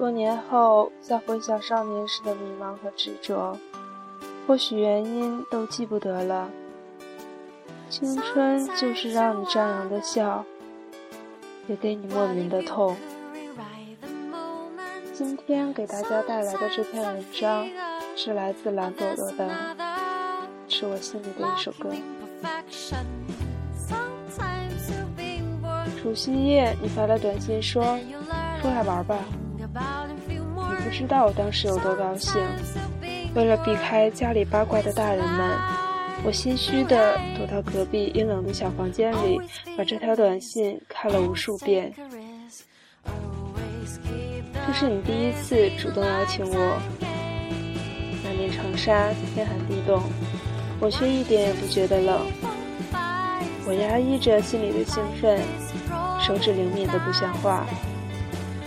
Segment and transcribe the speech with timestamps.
[0.00, 3.54] 多年后再回想少年时的迷茫和执着，
[4.46, 6.48] 或许原因都记不得了。
[7.90, 10.42] 青春就是让你张扬的笑，
[11.66, 12.96] 也给你莫名的痛。
[15.12, 17.68] 今天给大家带来的这篇文章，
[18.16, 19.50] 是来自蓝朵朵的，
[20.66, 21.90] 是我心里的一首歌。
[26.00, 27.98] 除夕夜，你发来短信说
[28.62, 29.18] ：“出来玩吧。”
[30.90, 32.42] 不知道我当时有多高兴。
[33.36, 35.56] 为了避开家里八卦的大人们，
[36.24, 39.40] 我心虚地躲到隔壁阴冷的小房间里，
[39.78, 41.92] 把这条短信看了无数遍。
[44.66, 46.82] 这是你第一次主动邀请我。
[48.24, 50.02] 那年长沙天寒地冻，
[50.80, 52.20] 我却一点也不觉得冷。
[53.64, 55.40] 我压抑着心里的兴奋。
[56.20, 57.64] 手指灵敏的不像话，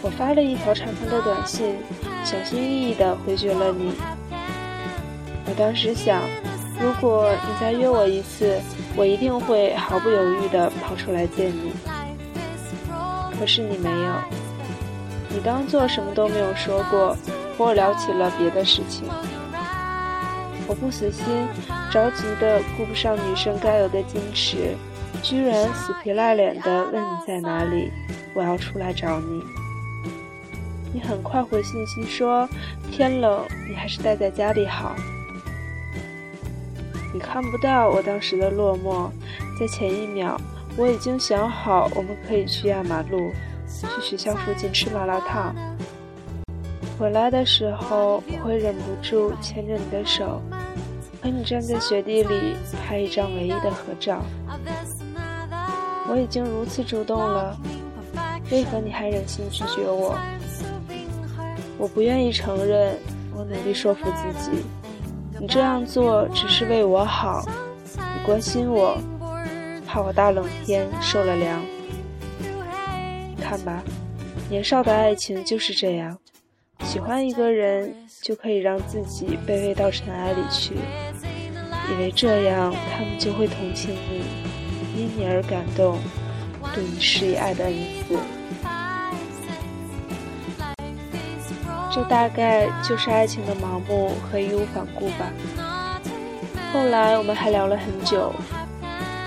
[0.00, 1.76] 我发了一条长长的短信，
[2.24, 3.92] 小心翼翼地回绝了你。
[5.46, 6.22] 我当时想，
[6.80, 8.58] 如果你再约我一次，
[8.96, 11.72] 我一定会毫不犹豫地跑出来见你。
[13.38, 14.12] 可是你没有，
[15.28, 17.16] 你当做什么都没有说过，
[17.58, 19.06] 和我聊起了别的事情。
[20.66, 21.24] 我不死心，
[21.90, 24.74] 着急的顾不上女生该有的矜持。
[25.22, 27.92] 居然死皮赖脸地问你在哪里，
[28.32, 29.42] 我要出来找你。
[30.94, 32.48] 你很快回信息说
[32.88, 34.94] 天冷，你还是待在家里好。
[37.12, 39.10] 你看不到我当时的落寞，
[39.58, 40.40] 在前一秒
[40.76, 43.32] 我已经想好我们可以去压马路，
[43.66, 45.52] 去学校附近吃麻辣烫。
[46.96, 50.40] 回来的时候我会忍不住牵着你的手，
[51.20, 52.54] 和你站在雪地里
[52.86, 54.22] 拍一张唯一的合照。
[56.08, 57.58] 我已经如此主动了，
[58.52, 60.16] 为何你还忍心拒绝我？
[61.78, 62.96] 我不愿意承认，
[63.34, 64.64] 我努力说服自己，
[65.40, 67.44] 你这样做只是为我好，
[67.96, 68.96] 你关心我，
[69.86, 71.60] 怕我大冷天受了凉。
[73.40, 73.82] 看吧，
[74.48, 76.16] 年少的爱情就是这样，
[76.84, 84.22] 喜欢一个人就可以让自己卑微到尘埃里去，以为这样他们就会同情你。
[84.96, 85.98] 因你而感动，
[86.72, 87.74] 对你施以爱的恩
[88.08, 88.16] 赐，
[91.94, 95.30] 这大概就是爱情的盲目和义无反顾吧。
[96.72, 98.32] 后来我们还聊了很久，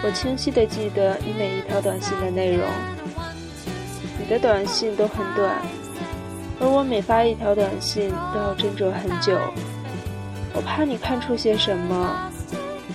[0.04, 2.68] 我清晰的记得你每一条短信的内容。
[4.20, 5.56] 你的短信都很短，
[6.60, 9.40] 而我每发一条短信都要斟酌很久。
[10.54, 12.14] 我怕你看出些什么，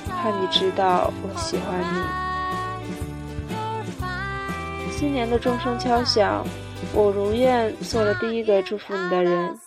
[0.06, 2.21] 怕你知道我喜欢你。
[5.02, 6.46] 新年的钟声敲响，
[6.94, 9.58] 我如愿做了第一个祝福你的人。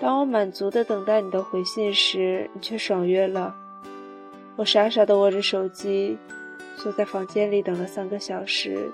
[0.00, 3.52] 当我满足的等待你的回信时，你却爽约了。
[4.54, 6.16] 我傻傻的握着手机，
[6.76, 8.88] 坐在房间里等了三个小时，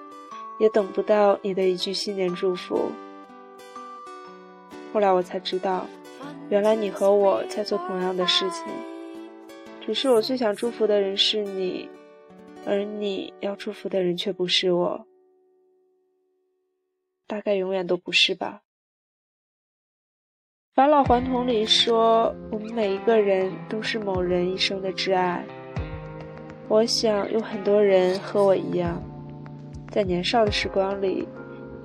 [0.59, 2.91] 也等不到你的一句新年祝福。
[4.95, 5.87] 后来我才知道，
[6.49, 8.65] 原来你和我在做同样的事情，
[9.85, 11.87] 只是我最想祝福的人是你，
[12.65, 15.07] 而你要祝福的人却不是我。
[17.31, 18.63] 大概永远都不是吧。
[20.75, 25.47] 返老还童里说，我们每一个人都是某人一生的挚爱。
[26.67, 29.01] 我想有很多人和我一样，
[29.93, 31.29] 在年少的时光里，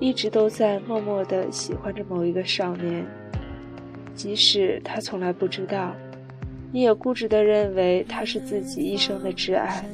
[0.00, 3.06] 一直都在默默的喜欢着某一个少年，
[4.16, 5.94] 即使他从来不知道，
[6.72, 9.84] 你也固执的认为他是自己一生的挚爱。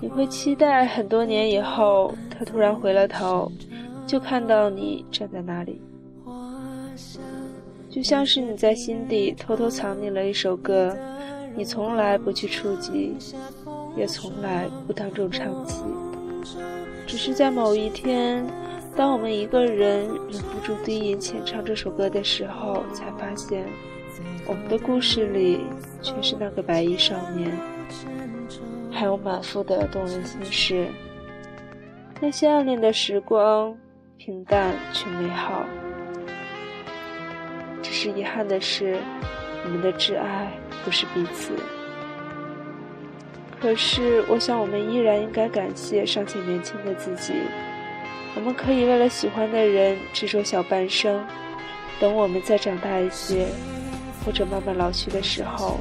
[0.00, 3.52] 你会期待很多年以后，他突然回了头。
[4.06, 5.80] 就看到你站在那里，
[7.90, 10.96] 就像是你在心底偷偷藏匿了一首歌，
[11.56, 13.16] 你从来不去触及，
[13.96, 15.82] 也从来不当众唱起，
[17.06, 18.46] 只是在某一天，
[18.94, 23.64] 当我们一个人忍不住低吟浅唱这首歌的时候，才发现，
[24.46, 25.60] 我们的故事里
[26.02, 27.50] 全是那个白衣少年，
[28.90, 30.88] 还有满腹的动人心事，
[32.20, 33.74] 那些暗恋的时光。
[34.24, 35.66] 平淡却美好，
[37.82, 38.98] 只是遗憾的是，
[39.66, 40.50] 我们的挚爱
[40.82, 41.52] 不是彼此。
[43.60, 47.34] 可是，我想我们依然应该感谢尚且年轻的自己。
[48.34, 51.22] 我们可以为了喜欢的人执着小半生，
[52.00, 53.48] 等我们再长大一些，
[54.24, 55.80] 或者慢慢老去的时候，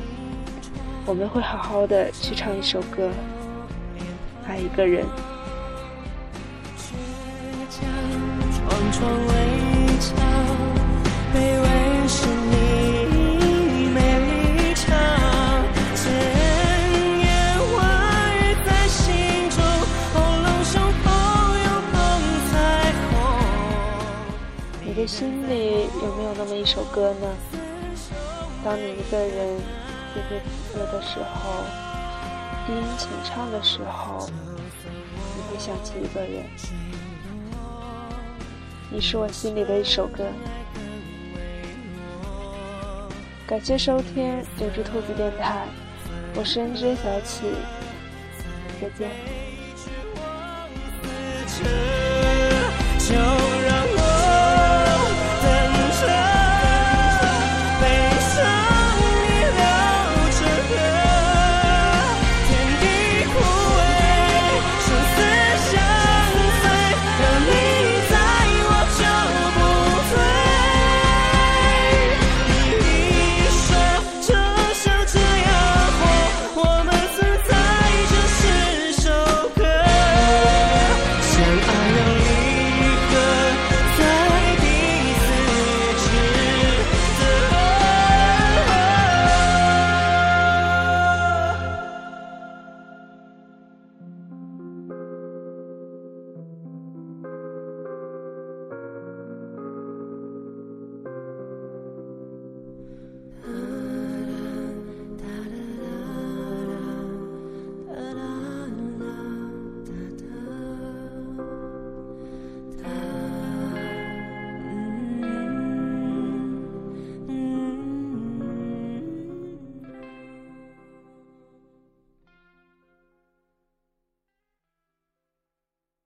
[1.05, 3.09] 我们会好好的去唱一首歌，
[4.45, 5.05] 爱一个人。
[8.93, 9.33] 窗围
[9.99, 10.13] 墙。
[24.85, 27.27] 你的心里有没有那么一首歌呢？
[28.63, 29.57] 当你一个人
[30.13, 31.63] 喋喋不休的时候，
[32.67, 34.29] 低音轻唱的时候，
[35.35, 36.45] 你会想起一个人。
[38.93, 40.23] 你是我心里的一首歌。
[43.47, 45.65] 感谢收听有只兔子电台，
[46.35, 47.55] 我是 NJ 小启，
[48.79, 49.09] 再见。